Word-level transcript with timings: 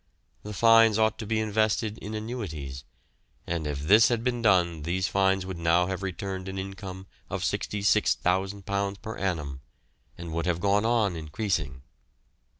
The 0.41 0.53
fines 0.55 0.97
ought 0.97 1.19
to 1.19 1.27
be 1.27 1.39
invested 1.39 1.99
in 1.99 2.15
annuities, 2.15 2.85
and 3.45 3.67
if 3.67 3.81
this 3.83 4.07
had 4.07 4.23
been 4.23 4.41
done 4.41 4.81
these 4.81 5.07
fines 5.07 5.45
would 5.45 5.59
now 5.59 5.85
have 5.85 6.01
returned 6.01 6.47
an 6.49 6.57
income 6.57 7.05
of 7.29 7.43
£66,000 7.43 9.01
per 9.03 9.15
annum, 9.19 9.61
and 10.17 10.33
would 10.33 10.47
have 10.47 10.59
gone 10.59 10.85
on 10.85 11.15
increasing. 11.15 11.83